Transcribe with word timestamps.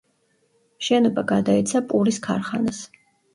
შენობა 0.87 1.23
გადაეცა 1.33 1.83
პურის 1.93 2.19
ქარხანას. 2.29 2.83